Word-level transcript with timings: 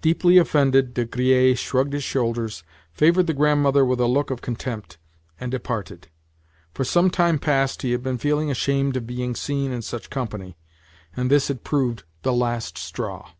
Deeply 0.00 0.38
offended, 0.38 0.94
De 0.94 1.04
Griers 1.04 1.58
shrugged 1.58 1.92
his 1.92 2.02
shoulders, 2.02 2.64
favoured 2.94 3.26
the 3.26 3.34
Grandmother 3.34 3.84
with 3.84 4.00
a 4.00 4.06
look 4.06 4.30
of 4.30 4.40
contempt, 4.40 4.96
and 5.38 5.50
departed. 5.50 6.08
For 6.72 6.84
some 6.84 7.10
time 7.10 7.38
past 7.38 7.82
he 7.82 7.92
had 7.92 8.02
been 8.02 8.16
feeling 8.16 8.50
ashamed 8.50 8.96
of 8.96 9.06
being 9.06 9.34
seen 9.34 9.70
in 9.70 9.82
such 9.82 10.08
company, 10.08 10.56
and 11.14 11.30
this 11.30 11.48
had 11.48 11.64
proved 11.64 12.04
the 12.22 12.32
last 12.32 12.78
straw. 12.78 13.32